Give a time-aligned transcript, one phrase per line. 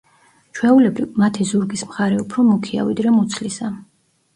[0.59, 3.77] ჩვეულებრივ, მათი ზურგის მხარე უფრო მუქია, ვიდრე მუცლისა.